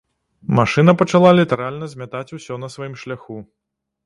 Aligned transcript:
Машына 0.59 0.95
пачала 1.01 1.33
літаральна 1.41 1.91
змятаць 1.93 2.35
усё 2.39 2.53
на 2.63 2.71
сваім 2.79 2.95
шляху. 3.05 3.37